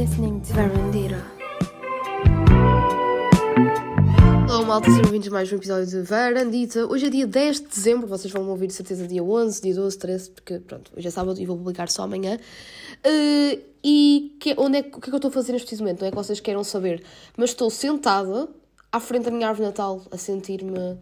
[0.00, 1.22] listening to Verandira.
[4.48, 6.86] Olá malta, sejam bem-vindos a mais um episódio de Varandita.
[6.86, 9.98] Hoje é dia 10 de dezembro, vocês vão ouvir de certeza dia 11, dia 12,
[9.98, 12.38] 13, porque pronto, hoje é sábado e vou publicar só amanhã.
[13.06, 15.82] Uh, e que, onde é, o que é que eu estou a fazer neste preciso
[15.82, 16.00] momento?
[16.00, 17.04] Não é que vocês queiram saber,
[17.36, 18.48] mas estou sentada
[18.90, 20.96] à frente da minha árvore Natal a sentir-me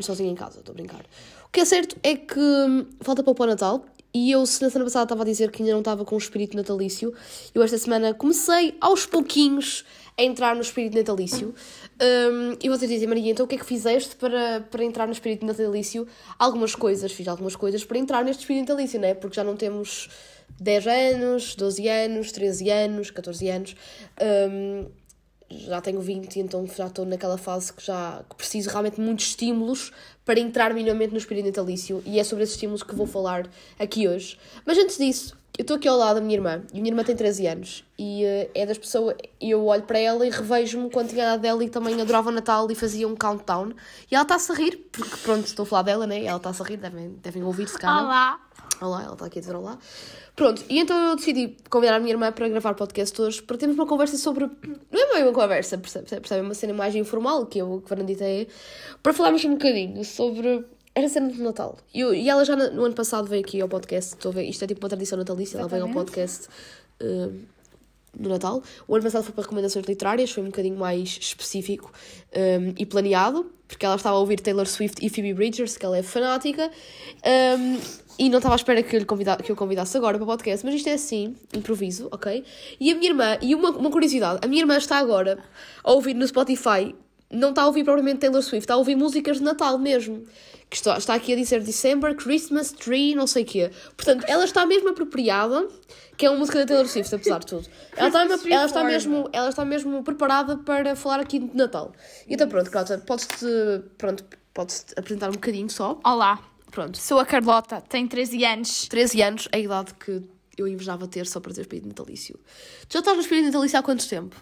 [0.00, 1.04] sozinha em casa, estou a brincar.
[1.44, 3.84] O que é certo é que hum, falta para o Natal
[4.18, 6.18] e eu, se na semana passada estava a dizer que ainda não estava com o
[6.18, 7.14] espírito natalício,
[7.54, 9.84] eu esta semana comecei aos pouquinhos
[10.18, 11.54] a entrar no espírito natalício.
[12.02, 15.12] Um, e vocês dizem, Maria, então o que é que fizeste para, para entrar no
[15.12, 16.04] espírito natalício?
[16.36, 19.14] Algumas coisas, fiz algumas coisas para entrar neste espírito natalício, não é?
[19.14, 20.08] Porque já não temos
[20.58, 23.76] 10 anos, 12 anos, 13 anos, 14 anos.
[24.20, 24.86] Um,
[25.50, 29.92] já tenho 20, então já estou naquela fase que já que preciso realmente muitos estímulos
[30.24, 33.48] para entrar minimamente no espírito natalício e é sobre esses estímulos que vou falar
[33.78, 34.38] aqui hoje.
[34.66, 37.02] Mas antes disso, eu estou aqui ao lado da minha irmã e a minha irmã
[37.02, 39.16] tem 13 anos e uh, é das pessoas.
[39.40, 42.70] Eu olho para ela e revejo-me quando tinha a dela e também adorava o Natal
[42.70, 43.72] e fazia um countdown
[44.10, 46.24] e ela está-se a rir, porque pronto, estou a falar dela, né?
[46.24, 48.02] Ela está-se a rir, devem, devem ouvir-se cá.
[48.02, 48.47] Olá!
[48.80, 49.76] Olá, ela está aqui a dizer olá.
[50.36, 53.76] Pronto, e então eu decidi convidar a minha irmã para gravar podcast hoje para termos
[53.76, 54.48] uma conversa sobre.
[54.90, 56.06] Não é bem uma conversa, percebe?
[56.06, 56.42] percebe?
[56.42, 58.46] Uma cena mais informal que eu, que Fernandita é,
[59.02, 61.76] para falarmos um bocadinho sobre a cena do Natal.
[61.92, 64.44] E, eu, e ela já no, ano passado veio aqui ao podcast, estou a ver,
[64.44, 66.48] isto é tipo uma tradição natalícia, ela veio ao podcast.
[67.02, 67.58] Uh,
[68.18, 68.62] no Natal.
[68.88, 71.92] O ano passado foi para recomendações literárias, foi um bocadinho mais específico
[72.34, 75.96] um, e planeado, porque ela estava a ouvir Taylor Swift e Phoebe Bridgers, que ela
[75.96, 76.70] é fanática,
[77.58, 77.78] um,
[78.18, 80.26] e não estava à espera que eu, lhe convida que eu convidasse agora para o
[80.26, 82.44] podcast, mas isto é assim, improviso, ok?
[82.80, 85.38] E a minha irmã, e uma, uma curiosidade, a minha irmã está agora
[85.84, 86.94] a ouvir no Spotify,
[87.30, 90.24] não está a ouvir propriamente Taylor Swift, está a ouvir músicas de Natal mesmo
[90.70, 93.70] que está, está aqui a dizer December, Christmas Tree, não sei o quê.
[93.96, 95.66] Portanto, ela está mesmo apropriada,
[96.16, 97.66] que é uma música da Taylor Swift, apesar de tudo.
[97.96, 101.92] Ela está, ela está, mesmo, ela está mesmo preparada para falar aqui de Natal.
[102.26, 103.46] E então pronto, Cláudia, podes-te
[103.96, 105.98] pronto, podes apresentar um bocadinho só.
[106.04, 106.38] Olá,
[106.70, 106.98] pronto.
[106.98, 108.88] Sou a Carlota, tenho 13 anos.
[108.88, 110.22] 13 anos, a idade que
[110.56, 112.38] eu invejava ter só para ter espírito natalício.
[112.88, 114.36] Tu já estás no espírito natalício há quanto tempo?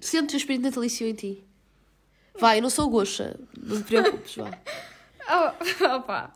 [0.00, 1.44] Sentes o espírito natalício em ti?
[2.38, 4.50] Vai, eu não sou goxa, não te preocupes, vá.
[5.28, 6.32] Oh, opa.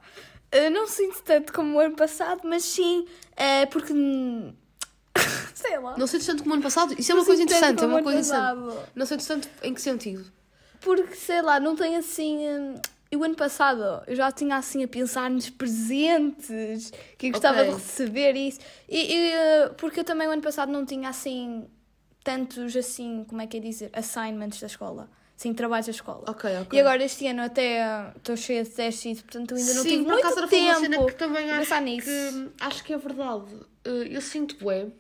[0.53, 3.93] Uh, não sinto tanto como o ano passado, mas sim, uh, porque.
[5.55, 5.97] sei lá.
[5.97, 6.97] Não sentes tanto como o ano passado?
[6.99, 7.85] Isso é uma coisa interessante.
[7.85, 8.89] É uma coisa interessante.
[8.97, 10.27] Não sentes tanto em que sentido?
[10.81, 12.41] Porque, sei lá, não tem assim.
[13.13, 17.63] Um, o ano passado eu já tinha assim a pensar nos presentes que eu gostava
[17.63, 17.71] okay.
[17.71, 18.61] de receber isso.
[18.89, 21.67] E, e, uh, porque eu também o ano passado não tinha assim
[22.23, 25.09] tantos assim, como é que é dizer, assignments da escola.
[25.37, 26.25] Sim, trabalhos da escola.
[26.29, 26.79] Ok, ok.
[26.79, 30.13] E agora este ano até estou cheia de testes, portanto ainda não Sim, tive por
[30.13, 32.07] muito acaso tempo uma cena que também acho nisso.
[32.07, 33.47] Que, acho que é verdade.
[33.85, 34.93] Eh, eu sinto, bem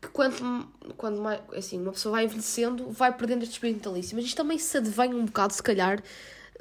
[0.00, 4.16] que quando, quando mais, assim, uma pessoa vai envelhecendo, vai perdendo este espírito natalício.
[4.16, 6.02] Mas isto também se advém um bocado, se calhar,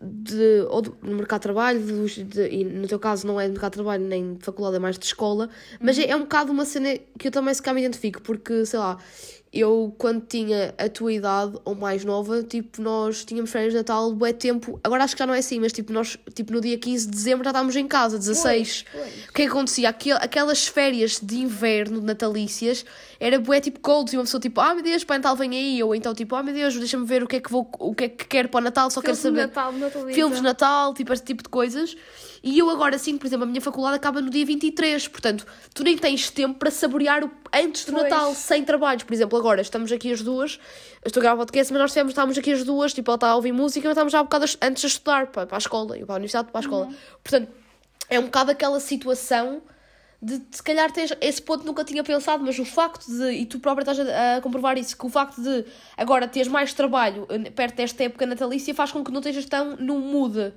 [0.01, 3.45] de, ou de, no mercado de trabalho, de, de, e no teu caso não é
[3.45, 5.49] de mercado de trabalho nem de faculdade, é mais de escola,
[5.79, 8.65] mas é, é um bocado uma cena que eu também se cá me identifico, porque,
[8.65, 8.97] sei lá,
[9.51, 14.11] eu, quando tinha a tua idade ou mais nova, tipo, nós tínhamos férias de Natal,
[14.13, 14.79] bué tempo.
[14.83, 17.11] Agora acho que já não é assim, mas tipo, nós, tipo, no dia 15 de
[17.11, 18.85] dezembro já estávamos em casa, 16.
[18.91, 19.09] Foi, foi.
[19.09, 19.89] O que é que acontecia?
[19.89, 22.85] Aquel, aquelas férias de inverno natalícias
[23.19, 25.81] era bué tipo cold, e uma pessoa tipo, ah meu Deus, pai Natal vem aí,
[25.81, 28.03] ou então tipo, ah meu Deus, deixa-me ver o que é que vou, o que
[28.03, 29.47] é que quero para o Natal, só Filmes quero saber.
[29.47, 29.73] Natal,
[30.13, 31.95] Filmes de Natal, tipo, este tipo de coisas.
[32.47, 35.83] E eu agora sinto, por exemplo, a minha faculdade acaba no dia 23, portanto, tu
[35.83, 38.03] nem tens tempo para saborear o antes do pois.
[38.05, 39.03] Natal, sem trabalhos.
[39.03, 40.57] Por exemplo, agora estamos aqui as duas,
[41.05, 43.35] estou a gravar podcast, mas nós tivemos, estávamos aqui as duas, tipo, ela está a
[43.35, 46.05] ouvir música, mas estávamos já um bocado antes a estudar para, para a escola, eu
[46.05, 46.85] para a universidade, para a escola.
[46.85, 46.95] Uhum.
[47.21, 47.51] Portanto,
[48.09, 49.61] é um bocado aquela situação
[50.21, 53.59] de se calhar tens esse ponto nunca tinha pensado, mas o facto de, e tu
[53.59, 55.65] própria estás a, a, comprovar isso, que o facto de
[55.97, 59.75] agora teres mais trabalho eh, perto desta época natalícia faz com que não estejas tão
[59.75, 60.53] no mood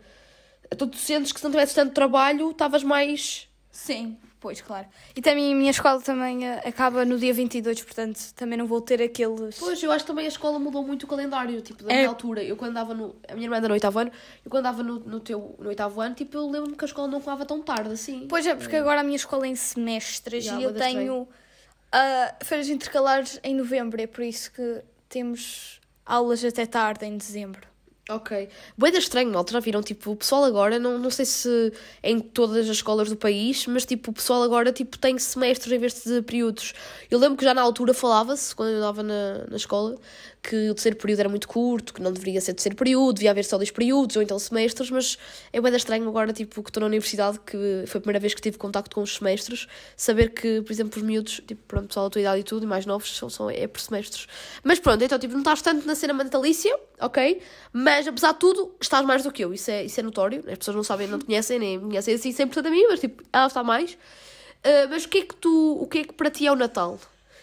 [0.72, 3.48] então tu sentes que se não tivesse tanto trabalho, estavas mais.
[3.70, 4.86] Sim, pois, claro.
[5.16, 8.80] E também a minha escola também uh, acaba no dia 22, portanto também não vou
[8.80, 9.58] ter aqueles.
[9.58, 11.96] Pois, eu acho que também a escola mudou muito o calendário, tipo, da é...
[11.96, 12.42] minha altura.
[12.42, 13.16] Eu quando andava no.
[13.28, 14.12] A minha irmã era no oitavo ano,
[14.44, 17.08] eu quando andava no, no, teu, no oitavo ano, tipo, eu lembro-me que a escola
[17.08, 18.26] não acabava tão tarde assim.
[18.28, 22.44] Pois é, porque agora a minha escola é em semestres Já, e eu tenho uh,
[22.44, 27.69] férias intercalares em novembro, é por isso que temos aulas até tarde em dezembro.
[28.10, 28.48] Ok.
[28.76, 29.80] Boeda estranho, malta, já viram?
[29.82, 31.72] Tipo, o pessoal agora, não, não sei se
[32.02, 35.78] em todas as escolas do país, mas tipo, o pessoal agora tipo, tem semestres em
[35.78, 36.74] vez de períodos.
[37.08, 39.96] Eu lembro que já na altura falava-se, quando eu andava na, na escola,
[40.42, 43.44] que o terceiro período era muito curto, que não deveria ser terceiro período, devia haver
[43.44, 45.18] só dois períodos ou então semestres, mas
[45.52, 48.40] é bem estranho agora, tipo, que estou na universidade, que foi a primeira vez que
[48.40, 49.66] tive contacto com os semestres,
[49.96, 52.66] saber que, por exemplo, os miúdos, tipo, pronto, pessoal da tua idade e tudo, e
[52.66, 54.26] mais novos, são, são, é por semestres.
[54.64, 57.42] Mas pronto, então, tipo, não estás tanto na cena natalícia, ok?
[57.72, 60.58] Mas, apesar de tudo, estás mais do que eu, isso é, isso é notório, as
[60.58, 63.22] pessoas não sabem, não te conhecem, nem me conhecem assim 100% a mim, mas, tipo,
[63.32, 63.92] ela está mais.
[63.92, 66.56] Uh, mas o que é que tu, o que é que para ti é o
[66.56, 66.98] Natal?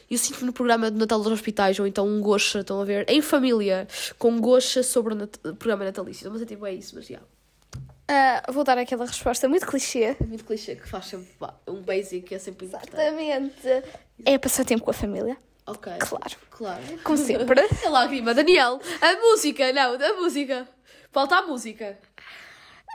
[0.10, 3.06] Eu sinto no programa de Natal dos Hospitais, ou então um gocha, estão a ver,
[3.10, 3.88] em família,
[4.18, 6.32] com gocha sobre o nat programa natalício.
[6.32, 7.20] Mas é tipo, é isso, mas já.
[7.20, 10.16] Uh, vou dar aquela resposta muito clichê.
[10.20, 11.28] É muito clichê, que faz sempre
[11.68, 12.94] um basic, é sempre importante.
[12.94, 13.84] Exatamente.
[14.26, 15.38] É passar tempo com a família.
[15.68, 15.94] Ok.
[16.00, 16.36] Claro.
[16.50, 16.84] Claro.
[17.04, 17.60] Como sempre.
[17.86, 18.80] a lágrima, Daniel.
[19.02, 20.68] A música, não, a música.
[21.12, 22.00] Falta a música.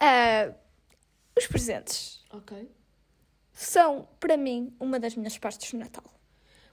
[0.03, 0.55] Uh,
[1.37, 2.25] os presentes.
[2.31, 2.71] Ok.
[3.53, 6.05] São, para mim, uma das minhas partes do Natal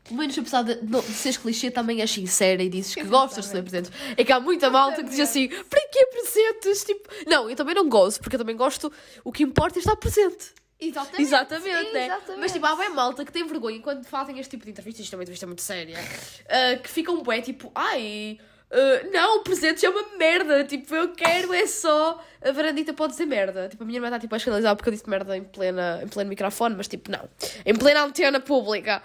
[0.04, 3.46] pelo menos apesar de, de, de seres clichê, também és sincera e dizes que gostas
[3.46, 3.92] de ser presentes.
[4.18, 6.84] É que há muita malta que diz assim: para que presentes?
[6.84, 8.92] Tipo, não, eu também não gosto, porque eu também gosto,
[9.24, 10.54] o que importa é estar presente.
[10.80, 11.22] Exatamente.
[11.22, 12.06] Exatamente, né?
[12.06, 12.40] Exatamente.
[12.40, 15.14] Mas tipo, há bem malta que tem vergonha quando fazem este tipo de entrevistas, isto
[15.14, 18.40] é uma entrevista muito séria, uh, que ficam bué tipo, ai,
[18.72, 20.64] Uh, não, o presente é uma merda.
[20.64, 22.24] Tipo, eu quero é só.
[22.40, 23.68] A varandita pode dizer merda.
[23.68, 26.08] Tipo, a minha irmã está tipo, a escandalizar porque eu disse merda em, plena, em
[26.08, 27.28] pleno microfone, mas tipo, não.
[27.66, 29.02] Em plena antena pública.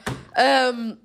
[0.75, 0.99] Um,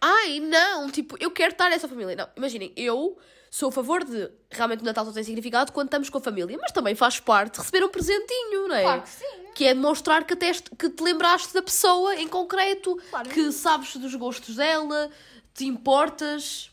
[0.00, 2.16] ai, não, tipo, eu quero estar nessa família.
[2.16, 3.16] Não, imaginem, eu
[3.52, 6.58] sou a favor de realmente o Natal só tem significado quando estamos com a família,
[6.60, 8.82] mas também faz parte receber um presentinho, não é?
[8.82, 9.45] Claro que sim.
[9.56, 13.30] Que é demonstrar que, até que te lembraste da pessoa em concreto, claro.
[13.30, 15.10] que sabes dos gostos dela,
[15.54, 16.70] te importas.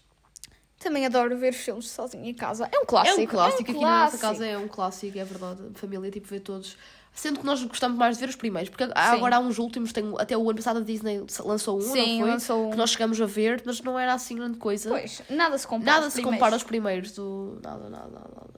[0.80, 2.68] Também adoro ver filmes sozinho em casa.
[2.70, 3.22] É um clássico.
[3.22, 3.62] É um clássico.
[3.62, 3.86] É um Aqui clássico.
[3.86, 5.62] na nossa casa é um clássico, é verdade.
[5.76, 6.78] Família, tipo, vê todos.
[7.14, 8.92] Sendo que nós gostamos mais de ver os primeiros, porque Sim.
[8.96, 12.26] agora há uns últimos, tem, até o ano passado a Disney lançou um, Sim, não
[12.26, 12.30] foi?
[12.32, 12.72] lançou um.
[12.72, 14.90] Que nós chegamos a ver, mas não era assim grande coisa.
[14.90, 16.36] Pois, nada se compara Nada se primeiros.
[16.36, 17.60] compara aos primeiros do...
[17.64, 18.54] Nada, nada, nada.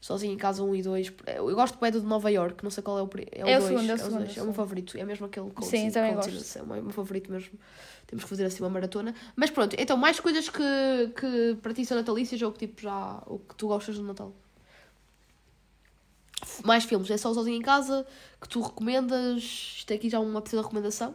[0.00, 1.12] Sozinho em casa, um e dois.
[1.26, 3.10] Eu gosto bem do de Nova York, não sei qual é o...
[3.30, 4.98] É o, é o dois, segundo, é o, segundo, é o, é o meu favorito,
[4.98, 5.52] é mesmo aquele...
[5.62, 6.58] Sim, também gosto.
[6.58, 7.58] É o meu favorito mesmo.
[8.06, 9.14] Temos que fazer assim uma maratona.
[9.36, 13.22] Mas pronto, então, mais coisas que, que para ti são natalícias ou que tipo já.
[13.26, 14.32] o que tu gostas do Natal?
[16.64, 18.06] Mais filmes, é só sozinho em casa
[18.40, 19.42] que tu recomendas?
[19.78, 21.14] Isto é aqui já uma pequena recomendação?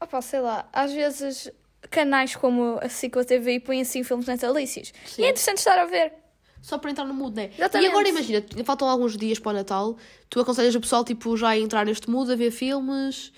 [0.00, 1.50] Opa, sei lá, às vezes
[1.90, 4.92] canais como a Ciclo TV põem assim filmes natalícios.
[5.06, 5.22] Sim.
[5.22, 6.12] E é interessante estar a ver.
[6.60, 7.50] Só para entrar no mood, né?
[7.56, 7.88] Exatamente.
[7.88, 9.96] E agora imagina, faltam alguns dias para o Natal,
[10.28, 13.32] tu aconselhas o pessoal tipo já a entrar neste mood, a ver filmes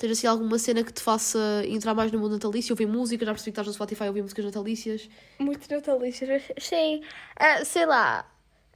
[0.00, 2.72] Tens assim alguma cena que te faça entrar mais no mundo natalício?
[2.72, 3.22] Ouvir música?
[3.22, 5.10] Já percebi que estás no Spotify a ouvir músicas natalícias?
[5.38, 7.02] Muito natalícias, sim.
[7.38, 8.24] Uh, sei lá,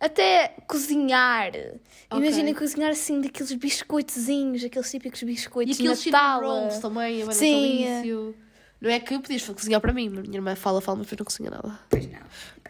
[0.00, 1.48] até cozinhar.
[1.48, 1.78] Okay.
[2.12, 6.40] Imagina cozinhar assim daqueles biscoitozinhos, aqueles típicos biscoitos e aqueles Natal.
[6.42, 8.34] rolls também, é Sim.
[8.80, 11.50] Não é que podias cozinhar para mim, minha irmã fala, fala, mas depois não cozinha
[11.50, 11.80] nada.
[11.88, 12.18] Pois não.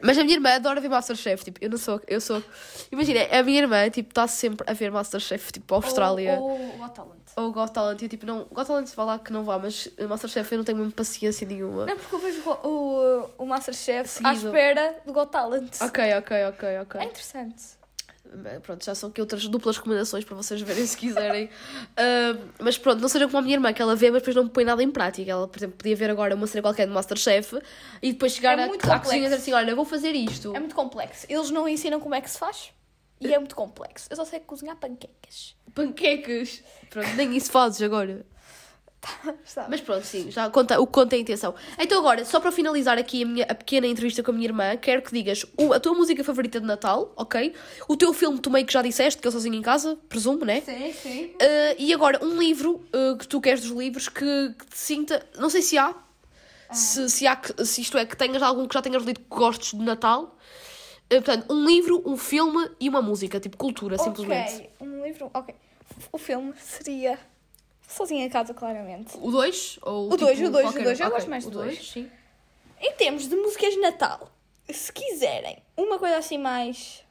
[0.02, 2.42] Mas a minha irmã adora ver Masterchef, tipo, eu não sou, eu sou...
[2.90, 6.38] Imagina, a minha irmã, tipo, está sempre a ver Masterchef, tipo, Austrália.
[6.38, 7.20] Ou, ou Got Talent.
[7.36, 8.44] Ou Got Talent, e eu, tipo, não...
[8.52, 11.86] Got Talent, vai lá que não vá, mas Masterchef eu não tenho mesmo paciência nenhuma.
[11.86, 14.28] Não, porque eu vejo o, o, o Masterchef Seguido.
[14.28, 15.80] à espera do Got Talent.
[15.80, 17.00] Ok, ok, ok, ok.
[17.00, 17.62] É interessante.
[18.62, 21.44] Pronto, já são aqui outras duplas recomendações para vocês verem se quiserem.
[21.94, 24.48] uh, mas pronto, não seja como a minha irmã, que ela vê, mas depois não
[24.48, 25.30] põe nada em prática.
[25.30, 27.58] Ela, por exemplo, podia ver agora uma cena qualquer de Masterchef
[28.02, 30.54] e depois chegar é à, à cozinha e dizer assim: Olha, vou fazer isto.
[30.54, 31.26] É muito complexo.
[31.28, 32.72] Eles não ensinam como é que se faz
[33.20, 34.08] e é muito complexo.
[34.10, 35.56] Eu só sei cozinhar panquecas.
[35.74, 36.62] Panquecas?
[36.90, 38.24] Pronto, nem isso fazes agora.
[39.68, 41.54] Mas pronto, sim, já conta, o que conta é a intenção.
[41.78, 44.76] Então agora, só para finalizar aqui a, minha, a pequena entrevista com a minha irmã,
[44.76, 47.54] quero que digas o, a tua música favorita de Natal, ok?
[47.88, 50.60] O teu filme tu meio que já disseste, que eu sozinho em casa, presumo, né?
[50.60, 51.24] Sim, sim.
[51.26, 55.26] Uh, e agora, um livro uh, que tu queres dos livros que, que te sinta...
[55.38, 55.94] Não sei se há,
[56.68, 56.74] ah.
[56.74, 59.78] se, se há, se isto é, que tenhas algum que já tenhas lido que gostes
[59.78, 60.36] de Natal.
[61.06, 64.06] Uh, portanto, um livro, um filme e uma música, tipo cultura, okay.
[64.06, 64.54] simplesmente.
[64.54, 65.54] Ok, um livro, ok.
[66.10, 67.18] O filme seria
[67.86, 69.16] Sozinha em casa, claramente.
[69.20, 69.78] O 2?
[69.82, 71.00] Ou o 2, tipo, o 2, o 2.
[71.00, 71.92] Eu gosto mais do 2.
[71.92, 72.10] sim.
[72.80, 74.30] Em termos de músicas de Natal,
[74.70, 77.02] se quiserem uma coisa assim mais.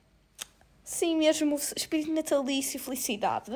[0.84, 3.52] Sim, mesmo espírito natalício e felicidade.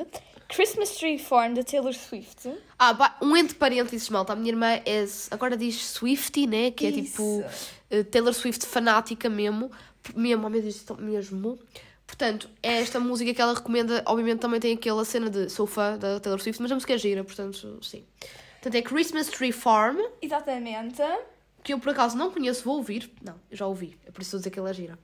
[0.48, 2.50] Christmas Tree Farm da Taylor Swift.
[2.78, 4.32] Ah, um entre parênteses, malta.
[4.32, 5.04] A minha irmã é.
[5.30, 6.70] Agora diz Swifty, né?
[6.70, 7.44] Que é tipo.
[7.92, 9.70] Uh, Taylor Swift fanática mesmo.
[10.16, 11.58] Mesmo, oh meu Deus, mesmo.
[12.08, 14.02] Portanto, é esta música que ela recomenda.
[14.06, 16.98] Obviamente também tem aquela cena de sou fã da Taylor Swift, mas a música é
[16.98, 18.02] gira, portanto, sim.
[18.54, 19.98] Portanto, é Christmas Tree Farm.
[20.22, 21.02] Exatamente.
[21.62, 23.12] Que eu por acaso não conheço, vou ouvir.
[23.22, 24.98] Não, eu já ouvi, é por isso dizer que ela é gira.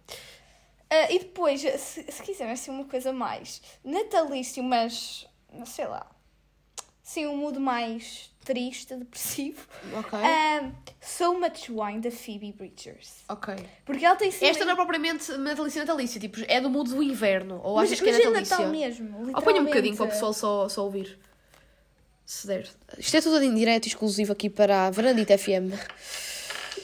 [0.91, 5.27] Uh, e depois, se, se quiserem assim uma coisa mais natalícia, mas
[5.67, 6.07] sei lá,
[7.05, 9.61] sim, um mood mais triste, depressivo.
[9.97, 10.19] Ok.
[10.19, 13.23] Um, so Much Wine da Phoebe Bridgers.
[13.29, 13.55] Ok.
[13.85, 14.49] Porque ela tem sempre...
[14.49, 17.61] Esta não é propriamente natalícia natalícia, tipo, é do mood do inverno.
[17.63, 18.57] Ou mas, achas que é mas natalícia?
[18.57, 21.17] Natal mesmo, Ou põe um bocadinho para o pessoal só, só ouvir.
[22.27, 22.67] Se der.
[22.99, 25.75] Isto é tudo em direto exclusivo aqui para a Varandita FM.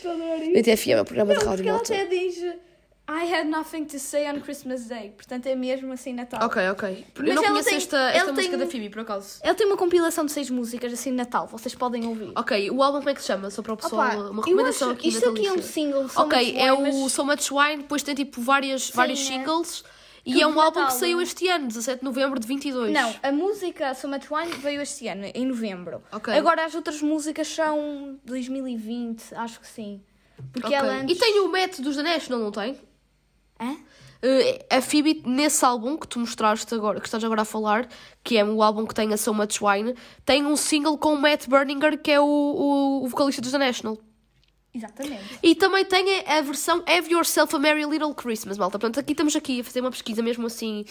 [0.04, 1.94] Varandita FM é o programa não, de rádio ela malta.
[1.94, 2.69] até diz...
[3.12, 5.10] I had nothing to say on Christmas Day.
[5.16, 6.40] Portanto, é mesmo assim Natal.
[6.46, 6.88] Ok, ok.
[7.16, 9.40] Eu Mas não ela conheço tem- esta, esta música tem- da Phoebe, por acaso.
[9.42, 11.48] Ela tem uma compilação de seis músicas assim Natal.
[11.48, 12.32] Vocês podem ouvir.
[12.36, 13.50] Ok, o álbum como é que se chama?
[13.50, 16.08] Só para o pessoal, Opa, uma eu recomendação acho- aqui Isto aqui é um single.
[16.08, 19.24] So Ok, é Wine, o mas- So Much Wine, depois tem tipo várias, vários é.
[19.24, 19.82] singles.
[20.24, 22.92] E Tudo é um álbum que saiu este ano, 17 de novembro de 22.
[22.92, 26.02] Não, a música So Much Wine veio este ano, em novembro.
[26.12, 26.32] Ok.
[26.34, 30.00] Agora as outras músicas são 2020, acho que sim.
[30.52, 30.76] Porque Ok.
[30.78, 31.16] ela antes...
[31.16, 32.78] E tem o Matt dos The National, não tem?
[33.60, 33.72] Hã?
[33.72, 37.88] Uh, a Phoebe, nesse álbum que tu mostraste agora, que estás agora a falar,
[38.22, 39.94] que é o álbum que tem a So Much Wine,
[40.26, 43.58] tem um single com o Matt Berninger, que é o, o, o vocalista dos The
[43.58, 43.98] National.
[44.72, 45.38] Exatamente.
[45.42, 48.78] E também tem a, versão Have Yourself a Merry Little Christmas, malta.
[48.78, 50.84] Portanto, aqui estamos aqui a fazer uma pesquisa mesmo assim,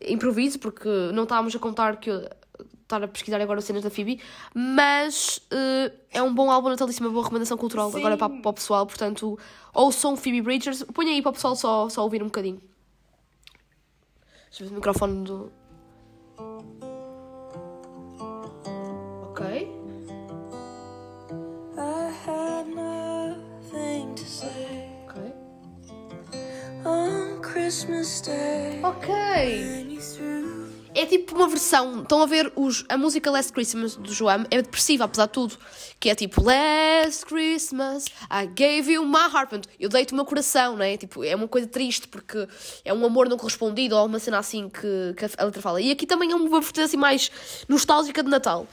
[0.00, 2.10] improviso, porque não estávamos a contar que
[2.90, 4.20] estar a pesquisar agora cenas da Phoebe,
[4.54, 7.98] mas uh, é um bom álbum natalício, uma boa recomendação cultural Sim.
[7.98, 9.38] agora para, para o pessoal, portanto,
[9.72, 12.60] ouçam Phoebe Bridgers, ponha aí para o pessoal só, só ouvir um bocadinho.
[14.50, 15.52] Deixa eu ver o microfone do.
[19.30, 19.46] Ok.
[21.78, 25.32] I had nothing to say Ok.
[26.84, 28.80] on Christmas Day.
[28.82, 29.08] Ok.
[31.00, 32.02] É tipo uma versão.
[32.02, 34.44] Estão a ver os, a música Last Christmas do João?
[34.50, 35.56] É depressiva, apesar de tudo.
[35.98, 39.48] Que é tipo Last Christmas, I gave you my heart.
[39.48, 40.96] Portanto, eu dei-te o meu coração, não é?
[40.98, 42.46] Tipo, é uma coisa triste porque
[42.84, 45.80] é um amor não correspondido ou uma cena assim que, que a letra fala.
[45.80, 47.30] E aqui também é uma vertente assim mais
[47.68, 48.66] nostálgica de Natal.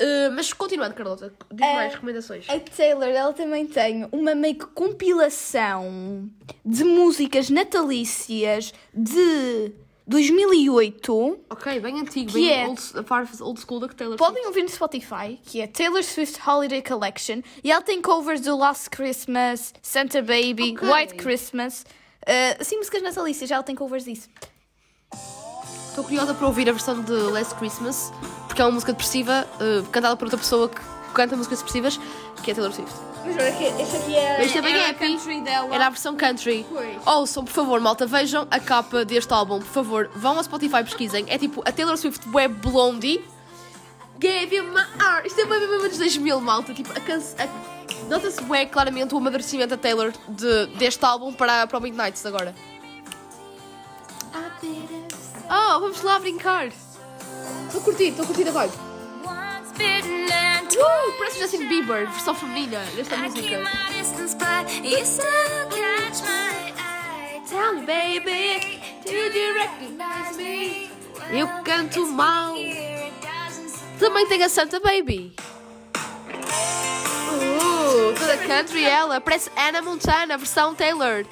[0.00, 1.74] Uh, mas continuando, Carlota, diz É.
[1.74, 2.44] mais recomendações.
[2.50, 6.28] A Taylor, ela também tem uma meio que compilação
[6.64, 9.72] de músicas natalícias de
[10.06, 11.38] 2008.
[11.50, 12.66] Ok, bem antigo, Que bem é?
[12.68, 12.80] old,
[13.40, 17.42] old school da Taylor Podem ouvir no Spotify, que é Taylor Swift Holiday Collection.
[17.62, 20.88] E ela tem covers do Last Christmas, Santa Baby, Ok.
[20.88, 21.84] White Christmas.
[22.22, 24.28] Uh, assim, músicas natalícias, ela tem covers disso.
[25.88, 28.12] Estou curiosa para ouvir a versão de Last Christmas,
[28.46, 30.80] porque é uma música depressiva, uh, cantada por outra pessoa que
[31.14, 31.98] canta músicas depressivas,
[32.44, 33.15] que é Taylor Swift.
[33.26, 35.74] Mas olha, que este aqui é, Mas também era é a country dela.
[35.74, 36.64] Era a versão country.
[36.68, 37.06] Pois.
[37.06, 41.24] Ouçam, por favor, malta, vejam a capa deste álbum, por favor, vão ao Spotify pesquisem.
[41.28, 43.24] É tipo a Taylor Swift Web Blondie.
[44.18, 45.26] Gave you my heart.
[45.26, 46.72] Isto é bem bem bem dos 2000, malta.
[46.72, 47.36] Tipo, a canção.
[48.08, 52.54] Nota-se bem claramente o amadurecimento da Taylor de, deste álbum para, para o Midnights agora.
[55.48, 56.68] Oh, vamos lá brincar.
[56.68, 58.95] Estou a curtir, estou a curtir a vibe.
[59.78, 63.62] Uh, parece Justin Bieber, versão feminina desta música.
[67.48, 70.90] Tell me, baby, did you recognize me?
[71.30, 72.54] Eu canto mal.
[73.98, 75.34] Também tem a Santa Baby.
[77.32, 79.20] Uh, toda country ela.
[79.20, 81.24] Parece Anna Montana, versão Taylor.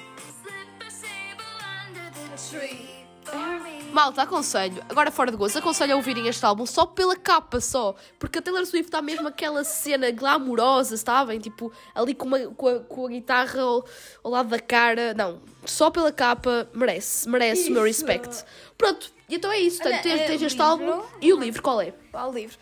[3.94, 7.94] Malta, aconselho, agora fora de gozo, aconselho a ouvirem este álbum só pela capa só.
[8.18, 11.38] Porque a Taylor Swift está mesmo aquela cena glamourosa, sabem?
[11.38, 13.84] Tipo, ali com, uma- com a, com a guitarra ao,
[14.24, 15.14] ao lado da cara.
[15.14, 18.04] Não, só pela capa merece, merece o meu Isso.
[18.04, 18.44] respeito.
[18.76, 19.80] Pronto, então é isso.
[19.84, 21.92] Olha, tens, é tens este álbum e o livro, qual é?
[22.10, 22.58] Qual livro?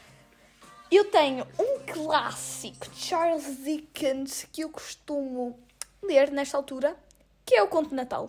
[0.91, 5.59] Eu tenho um clássico de Charles Dickens que eu costumo
[6.03, 6.95] ler nesta altura,
[7.47, 8.29] que é o Conto de Natal.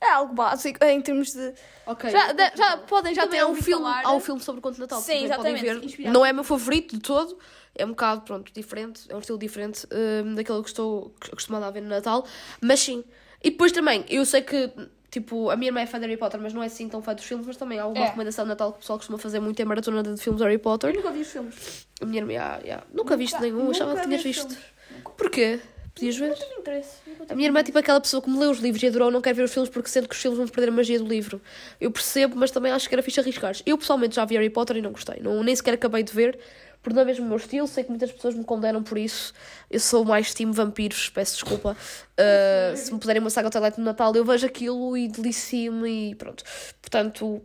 [0.00, 1.52] É algo básico em termos de.
[1.86, 2.08] Ok.
[2.10, 4.02] Já, de- já podem já Também ter há um ouvido filme, falar.
[4.04, 5.00] há um filme sobre o Conto de Natal.
[5.00, 5.84] Sim, também podem exatamente, ver.
[5.84, 6.14] inspirado.
[6.18, 7.36] Não é meu favorito de todo.
[7.74, 9.02] É um bocado, pronto, diferente.
[9.08, 9.86] É um estilo diferente
[10.24, 12.24] hum, daquele que estou acostumada a ver no Natal.
[12.60, 13.04] Mas sim.
[13.42, 14.72] E depois também, eu sei que,
[15.10, 17.14] tipo, a minha irmã é fã de Harry Potter, mas não é assim tão fã
[17.14, 17.46] dos filmes.
[17.46, 18.04] Mas também há uma É.
[18.06, 19.60] recomendação de Natal que o pessoal costuma fazer muito.
[19.60, 20.94] É maratona de filmes de Harry Potter.
[20.94, 21.86] nunca vi os filmes.
[22.00, 22.86] A minha irmã, yeah, yeah.
[22.92, 23.58] nunca, viste nenhum.
[23.64, 24.48] nunca Achava que tinhas visto.
[24.48, 24.58] filmes.
[25.16, 25.60] Porquê?
[25.98, 26.28] Podias ver?
[26.28, 26.96] Não tenho interesse.
[27.06, 29.10] nunca A minha irmã é tipo aquela pessoa que me lê os livros e adorou,
[29.10, 31.06] não quer ver os filmes porque sente que os filmes vão perder a magia do
[31.06, 31.40] livro.
[31.80, 33.56] Eu percebo, mas também acho que era fixe arriscar.
[33.66, 35.20] Eu pessoalmente já vi Harry Potter e não gostei.
[35.20, 36.38] Não, nem sequer acabei de ver,
[36.80, 37.66] porque não é mesmo o meu estilo.
[37.66, 39.34] Sei que muitas pessoas me condenam por isso.
[39.68, 41.76] Eu sou mais time vampiros, peço desculpa.
[42.12, 46.12] Uh, se me puderem uma saga ao Twilight no Natal, eu vejo aquilo e delicio-me
[46.12, 46.44] e pronto.
[46.80, 47.42] Portanto,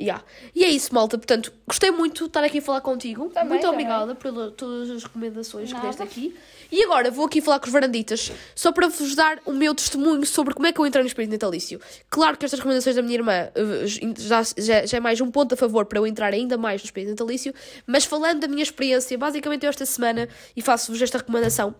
[0.00, 0.22] Yeah.
[0.54, 1.16] E é isso, malta.
[1.16, 3.28] Portanto, gostei muito de estar aqui a falar contigo.
[3.30, 3.86] Também, muito também.
[3.86, 5.86] obrigada por todas as recomendações que Nada.
[5.86, 6.36] deste aqui.
[6.72, 10.26] E agora vou aqui falar com os varanditas, só para vos dar o meu testemunho
[10.26, 11.80] sobre como é que eu entrei no espírito natalício.
[12.10, 13.86] Claro que estas recomendações da minha irmã eh,
[14.18, 16.86] já, já, já é mais um ponto a favor para eu entrar ainda mais no
[16.86, 17.54] espírito natalício,
[17.86, 21.74] mas falando da minha experiência, basicamente eu esta semana, e faço-vos esta recomendação,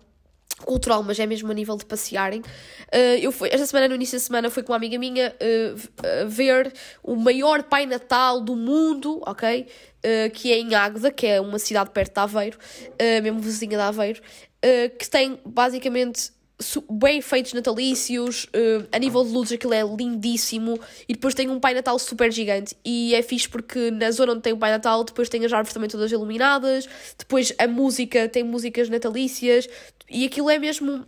[0.63, 2.39] cultural, mas é mesmo a nível de passearem.
[2.39, 5.35] Uh, eu fui, esta semana, no início da semana, fui com uma amiga minha
[5.75, 6.71] v- uh, ver
[7.03, 9.67] o maior Pai Natal do mundo, ok?
[10.35, 12.59] Que é em Águeda, que é uma cidade perto de Aveiro,
[13.23, 14.21] mesmo vizinha de Aveiro,
[14.99, 16.31] que tem basicamente
[16.89, 21.59] bem feitos natalícios, uh, a nível de luzes aquilo é lindíssimo e depois tem um
[21.59, 25.03] Pai Natal super gigante e é fixe porque na zona onde tem o Pai Natal
[25.03, 29.67] depois tem as árvores também todas iluminadas, depois a música tem músicas natalícias
[30.09, 31.05] e aquilo é mesmo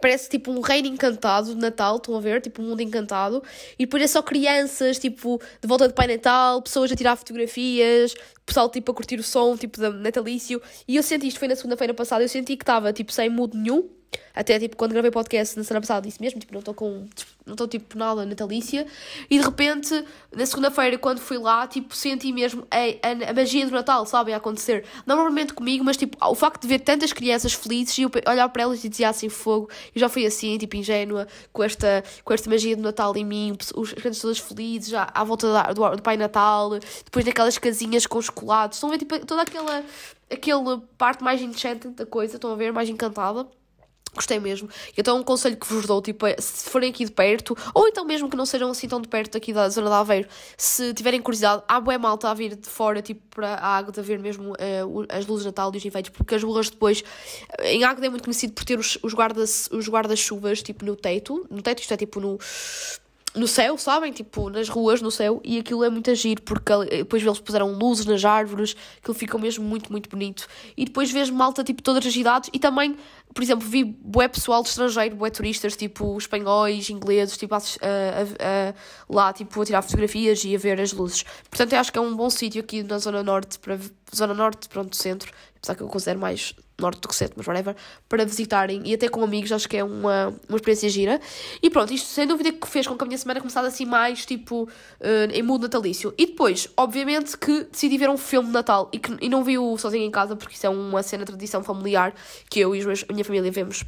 [0.00, 2.40] parece tipo um reino encantado de Natal, estão a ver?
[2.40, 3.42] Tipo um mundo encantado.
[3.78, 8.14] E depois é só crianças, tipo, de volta de Pai Natal, pessoas a tirar fotografias,
[8.44, 10.60] pessoal tipo a curtir o som, tipo, natalício.
[10.86, 13.56] E eu senti, isto foi na segunda-feira passada, eu senti que estava, tipo, sem mood
[13.56, 13.88] nenhum.
[14.34, 17.06] Até, tipo, quando gravei podcast na semana passada, disse mesmo, tipo, não estou com...
[17.46, 18.86] Não estou, tipo, nada natalícia.
[19.30, 20.04] E, de repente,
[20.34, 22.76] na segunda-feira, quando fui lá, tipo, senti mesmo a,
[23.26, 24.84] a, a magia do Natal, sabem, a acontecer.
[25.06, 28.48] Não normalmente comigo, mas, tipo, o facto de ver tantas crianças felizes e eu olhar
[28.48, 29.70] para elas e dizer assim, fogo.
[29.94, 33.56] Eu já fui assim, tipo, ingênua, com esta, com esta magia do Natal em mim,
[33.76, 36.70] os- as crianças todas felizes, já à volta da, do, do Pai Natal,
[37.04, 38.78] depois naquelas casinhas com chocolates.
[38.78, 39.84] Estão a ver, tipo, toda aquela,
[40.28, 43.46] aquela parte mais enchanted da coisa, estão a ver, mais encantada.
[44.16, 44.68] Gostei mesmo.
[44.96, 48.04] Então, um conselho que vos dou, tipo, é, se forem aqui de perto, ou então
[48.04, 51.20] mesmo que não sejam assim tão de perto aqui da zona de Aveiro, se tiverem
[51.20, 54.54] curiosidade, há bué malta a vir de fora, tipo, para a Águeda ver mesmo
[54.88, 57.04] o- as luzes de Natal e os enfeites, porque as ruas depois,
[57.62, 61.46] em Águeda é muito conhecido por ter os, os guardas- os guarda-chuvas, tipo, no teto,
[61.50, 62.38] no teto, isto é tipo no
[63.36, 64.12] no céu, sabem?
[64.12, 67.72] Tipo, nas ruas, no céu, e aquilo é muito agir, porque ali- depois eles puseram
[67.72, 70.46] luzes nas árvores, aquilo fica mesmo muito, muito bonito.
[70.76, 72.96] E depois vejo malta, tipo, todas as idades, e também,
[73.34, 77.60] por exemplo, vi bué pessoal de estrangeiro, bué turistas, tipo, espanhóis, ingleses, tipo, a, a-
[78.70, 78.74] a-
[79.08, 81.24] lá, tipo, a tirar fotografias e a ver as luzes.
[81.50, 83.78] Portanto, eu acho que é um bom sítio aqui na Zona Norte, para,
[84.14, 87.74] Zona Norte, pronto, centro, apesar que eu considero mais norte do que mas whatever,
[88.08, 91.20] para visitarem e até com amigos, acho que é uma, uma experiência gira.
[91.62, 94.26] E pronto, isto sem dúvida que fez com que a minha semana começasse assim mais,
[94.26, 94.68] tipo,
[95.00, 96.12] eh, em mood natalício.
[96.18, 99.76] E depois, obviamente, que decidi ver um filme de Natal e, que, e não vi-o
[99.78, 102.14] sozinho em casa, porque isso é uma cena tradição familiar
[102.50, 103.82] que eu e meus- a minha família vemos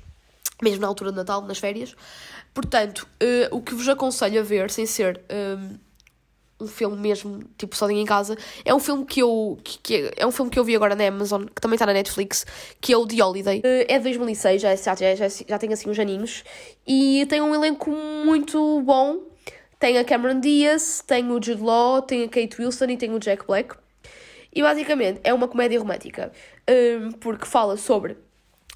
[0.63, 1.95] mesmo na altura de Natal, nas férias.
[2.55, 5.57] Portanto, eh, o que vos aconselho a ver, sem ser eh,
[6.61, 10.27] um filme mesmo, tipo, sozinho em casa, é um filme que eu, que, que é,
[10.27, 12.45] um filme que eu vi agora na Amazon, que também está na Netflix,
[12.81, 13.61] que é o The Holiday.
[13.65, 16.45] Eh, É de 2006, já, já, já, já tem assim uns aninhos,
[16.87, 19.29] e tem um elenco muito bom.
[19.79, 23.21] Tem a Cameron Diaz, tem o Jude Law, tem a Kate Wilson e tem o
[23.21, 23.77] Jack Black.
[24.53, 26.33] E basicamente é uma comédia romântica,
[26.69, 28.17] hum, porque fala sobre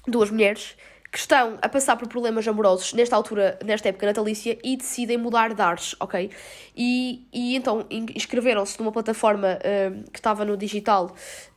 [0.07, 0.77] duas mulheres
[1.13, 5.53] que estão a passar por problemas amorosos nesta altura, nesta época natalícia, e decidem mudar
[5.53, 6.31] de ares, ok?
[6.75, 11.13] E, e então in- inscreveram-se numa plataforma hum, que estava no digital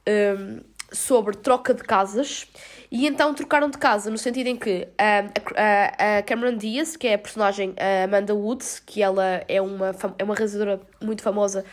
[0.07, 0.61] hum,
[0.92, 2.47] sobre troca de casas.
[2.90, 6.96] E então trocaram de casa, no sentido em que hum, a, a- a Cameron Diaz,
[6.96, 11.22] que é a personagem a Amanda Woods, que ela é uma, é uma realizadora muito
[11.22, 11.64] famosa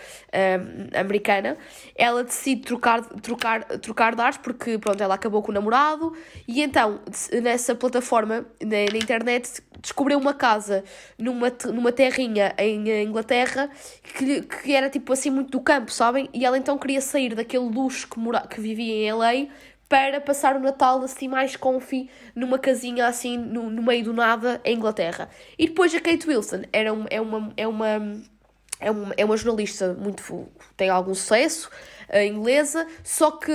[0.99, 1.57] americana,
[1.95, 6.13] ela decide trocar, trocar, trocar de ares porque pronto, ela acabou com o namorado
[6.47, 6.99] e então
[7.41, 10.83] nessa plataforma na, na internet descobriu uma casa
[11.17, 13.69] numa, numa terrinha em Inglaterra
[14.17, 16.29] que, que era tipo assim muito do campo, sabem?
[16.33, 19.47] E ela então queria sair daquele luxo que, mora, que vivia em LA
[19.87, 24.59] para passar o Natal assim mais comfy numa casinha assim no, no meio do nada
[24.63, 25.29] em Inglaterra.
[25.57, 28.23] E depois a Kate Wilson era um, é uma é uma
[28.79, 31.69] é uma, é uma jornalista muito tem algum sucesso
[32.09, 33.51] eh, inglesa, só que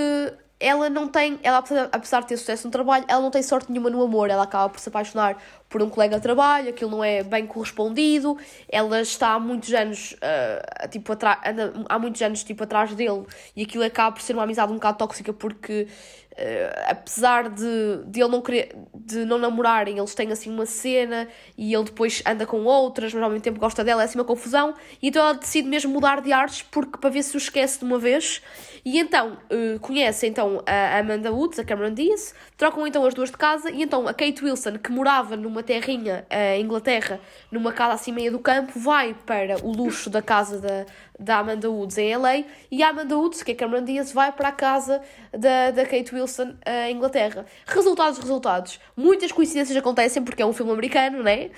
[0.60, 1.62] ela não tem, ela
[1.92, 4.68] apesar de ter sucesso no trabalho, ela não tem sorte nenhuma no amor, ela acaba
[4.68, 9.34] por se apaixonar por um colega de trabalho, aquilo não é bem correspondido, ela está
[9.34, 14.12] há muitos anos, ah, tipo, anda há muitos anos, tipo, atrás dele, e aquilo acaba
[14.12, 15.86] por ser uma amizade um bocado tóxica, porque
[16.38, 21.28] ah, apesar de, de ele não querer, de não namorarem, eles têm assim uma cena,
[21.56, 24.24] e ele depois anda com outras, mas ao mesmo tempo gosta dela, é assim uma
[24.24, 27.80] confusão, e então ela decide mesmo mudar de artes, porque para ver se o esquece
[27.80, 28.40] de uma vez,
[28.84, 33.30] e então eh, conhece então a Amanda Woods, a Cameron Diaz, trocam então as duas
[33.30, 37.72] de casa e então a Kate Wilson, que morava numa terrinha eh, em Inglaterra, numa
[37.72, 40.86] casa assim meia do campo, vai para o luxo da casa da,
[41.18, 44.48] da Amanda Woods em LA e a Amanda Woods, que é Cameron Diaz, vai para
[44.48, 45.00] a casa
[45.32, 47.44] da, da Kate Wilson eh, em Inglaterra.
[47.66, 48.78] Resultados, resultados.
[48.96, 51.50] Muitas coincidências acontecem porque é um filme americano, né?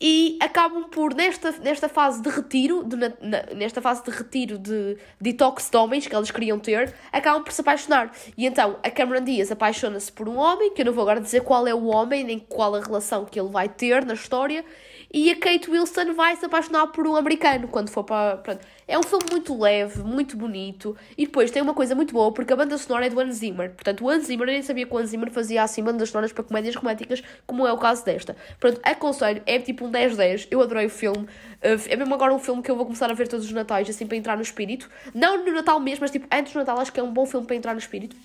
[0.00, 3.12] E acabam por, nesta, nesta fase de retiro, de, na-
[3.54, 7.60] nesta fase de retiro de detox de homens que eles queriam ter, acabam por se
[7.60, 8.12] apaixonar.
[8.36, 11.42] E então a Cameron Diaz apaixona-se por um homem, que eu não vou agora dizer
[11.42, 14.64] qual é o homem, nem qual a relação que ele vai ter na história,
[15.12, 18.36] e a Kate Wilson vai se apaixonar por um americano quando for para.
[18.38, 18.60] pronto.
[18.86, 20.96] É um filme muito leve, muito bonito.
[21.16, 23.70] E depois tem uma coisa muito boa, porque a banda sonora é do Hans Zimmer.
[23.70, 26.42] Portanto, o Hans Zimmer, nem sabia que o Hans Zimmer fazia assim bandas sonoras para
[26.44, 28.36] comédias românticas, como é o caso desta.
[28.58, 30.48] Pronto, aconselho, é tipo um 10-10.
[30.50, 31.24] Eu adorei o filme.
[31.24, 33.88] Uh, É mesmo agora um filme que eu vou começar a ver todos os natais,
[33.90, 34.88] assim, para entrar no espírito.
[35.14, 37.46] Não no Natal mesmo, mas tipo, antes do Natal, acho que é um bom filme
[37.46, 38.16] para entrar no espírito.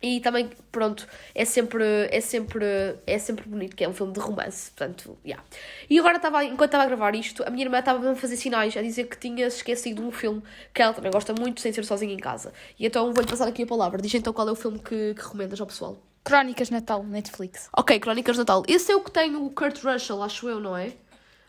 [0.00, 1.82] E também, pronto, é sempre,
[2.12, 2.64] é sempre,
[3.04, 5.44] é sempre bonito, que é um filme de romance, portanto, yeah.
[5.90, 8.76] E agora, estava, enquanto estava a gravar isto, a minha irmã estava a fazer sinais,
[8.76, 10.40] a dizer que tinha se esquecido um filme
[10.72, 12.52] que ela também gosta muito, sem ser sozinha em casa.
[12.78, 14.00] E então vou-lhe passar aqui a palavra.
[14.00, 15.98] Diz então qual é o filme que, que recomendas ao pessoal.
[16.22, 17.68] Crónicas de Natal, Netflix.
[17.76, 18.62] Ok, Crónicas de Natal.
[18.68, 20.92] Esse é o que tem o Kurt Russell, acho eu, não é?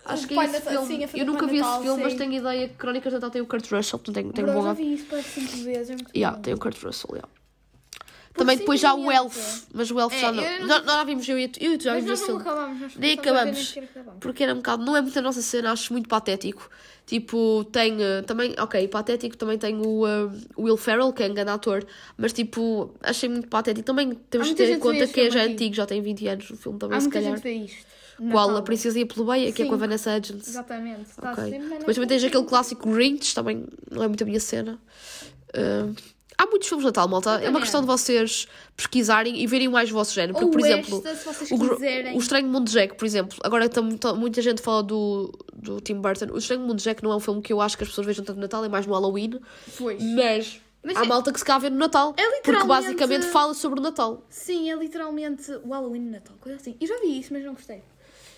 [0.06, 0.88] Acho que é esse Natal- filme.
[0.88, 2.18] sim, a eu nunca vi Natal, esse filme, mas sim.
[2.18, 4.64] tenho ideia que Crónicas de Natal tem o Kurt Russell, portanto tenho, tenho Bro, bom
[4.64, 6.42] já vi isso para cinco vezes, é muito Yeah, bom.
[6.42, 7.30] tem o Kurt Russell, yeah.
[8.40, 9.12] Também depois já o.
[9.12, 10.44] Elf, mas o Elf É, já não.
[10.44, 12.26] não- Nós, nós já vimos, eu e tu, eu e tu já Mas vimos não
[12.28, 12.42] filme.
[12.42, 12.96] acabamos.
[12.96, 13.76] Nem acabamos.
[14.20, 16.70] Porque era um bocado, não é muito a nossa cena, acho muito patético.
[17.06, 21.28] Tipo, tem eh, também, ok, patético, também tem o eh, o Will Ferrell, que é
[21.28, 21.84] um grande ator,
[22.16, 23.84] mas tipo, achei muito patético.
[23.86, 25.54] Também temos que ter em conta que é já aqui.
[25.54, 27.32] antigo, já tem 20 anos o filme também, Há se calhar.
[27.32, 27.90] gente que vê isto.
[28.32, 28.56] Qual?
[28.58, 29.78] A Princesa e a Plebeia, que é com a.
[29.78, 30.48] Vanessa Hudgens.
[30.48, 31.10] Exatamente.
[31.10, 31.46] Está Ok.
[31.46, 34.78] sempre na Depois também tens aquele clássico Grinch, também não é muito a minha cena.
[35.56, 35.96] Uh,
[36.40, 37.32] há muitos filmes de Natal, malta.
[37.44, 40.34] É uma questão de vocês pesquisarem e verem mais o vosso género.
[40.34, 43.38] Porque, Ou por exemplo, esta, o, o Estranho Mundo de Jack, por exemplo.
[43.44, 43.70] Agora
[44.16, 46.28] muita gente fala do, do Tim Burton.
[46.32, 48.08] O Estranho Mundo de Jack não é um filme que eu acho que as pessoas
[48.08, 49.40] vejam tanto no Natal, é mais no Halloween.
[49.78, 50.02] Pois.
[50.02, 52.14] Mas, Mas há é- malta que se vê no Natal.
[52.16, 54.26] É Porque literalmente- basicamente fala sobre o Natal.
[54.30, 56.78] Sim, é literalmente o Halloween de Natal, coisa assim.
[56.80, 57.84] Eu já vi isso, mas não gostei.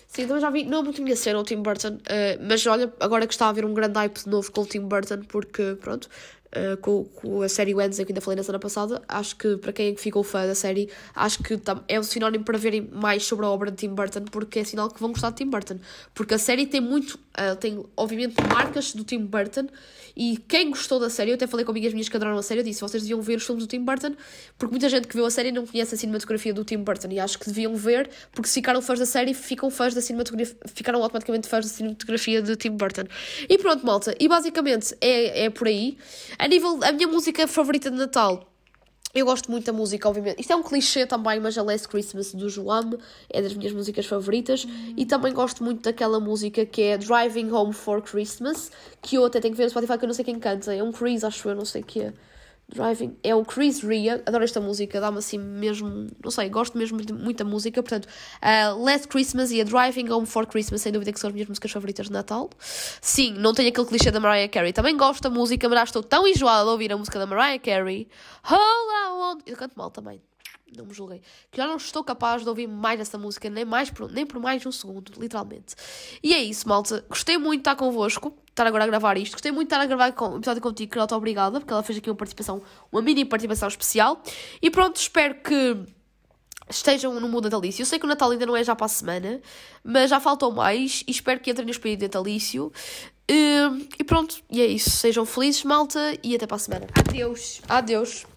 [0.08, 0.64] Sim, também já vi.
[0.64, 3.48] Não é muito minha cena o Tim Burton, eh, mas olha, agora que está a
[3.48, 6.06] haver um grande hype de novo com o Tim Burton, porque, pronto,
[6.54, 9.72] eh, com, com a série Wednesday, que ainda falei na semana passada, acho que para
[9.72, 13.48] quem ficou fã da série, acho que é um sinónimo para verem mais sobre a
[13.48, 15.78] obra de Tim Burton, porque é sinal que vão gostar de Tim Burton.
[16.12, 19.66] Porque a série tem muito, eh, tem obviamente marcas do Tim Burton,
[20.14, 22.60] e quem gostou da série, eu até falei com amigas minhas que adoraram a série,
[22.60, 24.14] eu disse, vocês deviam ver os filmes do Tim Burton,
[24.58, 27.18] porque muita gente que viu a série não conhece a cinematografia do Tim Burton, e
[27.18, 31.02] acho que deviam ver, porque se ficaram fãs da série, ficam fãs da cinematografia, ficaram
[31.02, 33.04] automaticamente fãs da cinematografia de Tim Burton.
[33.48, 35.96] E pronto, malta, e basicamente é, é por aí.
[36.42, 38.52] A nível, a minha música favorita de Natal,
[39.14, 40.40] eu gosto muito da música, obviamente.
[40.40, 42.98] Isto é um clichê também, mas a Last Christmas do Joam
[43.30, 44.66] é das minhas músicas favoritas.
[44.96, 49.38] E também gosto muito daquela música que é Driving Home for Christmas, que eu até
[49.38, 50.74] tenho que ver no Spotify, que eu não sei quem canta.
[50.74, 52.12] É um Chris, acho eu, não sei o que é.
[52.68, 53.16] Driving.
[53.22, 57.12] É o Chris Ria, adoro esta música, dá-me assim mesmo, não sei, gosto mesmo de
[57.12, 57.82] muita música.
[57.82, 58.08] Portanto,
[58.40, 61.48] a Last Christmas e a Driving Home for Christmas, sem dúvida que são as minhas
[61.48, 62.48] músicas favoritas de Natal.
[63.00, 64.72] Sim, não tenho aquele clichê da Mariah Carey.
[64.72, 67.58] Também gosto da música, mas já estou tão enjoada de ouvir a música da Mariah
[67.58, 68.08] Carey.
[68.50, 69.42] I want.
[69.46, 70.20] Eu canto mal também.
[70.76, 71.20] Não me julguei.
[71.50, 74.40] Que já não estou capaz de ouvir mais essa música, nem, mais por, nem por
[74.40, 75.74] mais um segundo, literalmente.
[76.22, 77.04] E é isso, malta.
[77.08, 79.32] Gostei muito de estar convosco, estar agora a gravar isto.
[79.32, 81.98] Gostei muito de estar a gravar com, o episódio contigo, Carlota, obrigada, porque ela fez
[81.98, 84.22] aqui uma participação, uma mini participação especial.
[84.60, 85.76] E pronto, espero que
[86.70, 87.82] estejam no mundo natalício.
[87.82, 89.40] Eu sei que o Natal ainda não é já para a semana,
[89.84, 92.72] mas já faltou mais e espero que entrem no espírito natalício.
[93.30, 94.90] Hum, E pronto, e é isso.
[94.90, 96.86] Sejam felizes, malta, e até para a semana.
[96.94, 97.60] Adeus.
[97.68, 98.31] Adeus.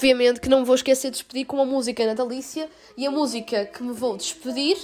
[0.00, 3.66] Obviamente que não me vou esquecer de despedir com uma música natalícia e a música
[3.66, 4.78] que me vou despedir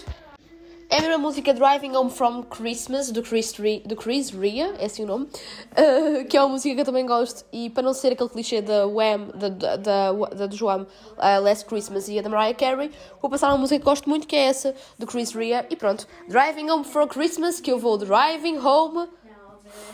[0.91, 4.85] é a mesma música Driving Home from Christmas do Chris, Ri- do Chris Ria, é
[4.85, 7.95] assim o nome, uh, que é uma música que eu também gosto e para não
[7.95, 10.13] ser aquele clichê da Wham, da,
[10.47, 13.85] do Joam, uh, Last Christmas e a da Mariah Carey, vou passar uma música que
[13.87, 17.73] gosto muito que é essa do Chris Ria e pronto, Driving Home for Christmas que
[17.73, 19.09] eu vou driving home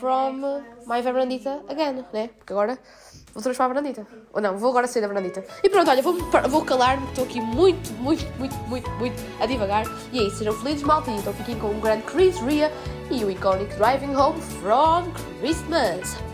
[0.01, 0.41] from
[0.85, 2.29] my Verandita again, né?
[2.37, 2.77] Porque agora
[3.33, 4.07] vou transformar a Verandita.
[4.33, 5.43] Ou não, vou agora sair da Verandita.
[5.63, 6.13] E pronto, olha, vou,
[6.49, 9.85] vou calar-me, estou aqui muito, muito, muito, muito, muito a divagar.
[10.11, 11.11] E é isso, sejam felizes, malta.
[11.11, 12.71] E então fiquem com o grande Chris Ria
[13.09, 16.32] e o iconic Driving Home from Christmas.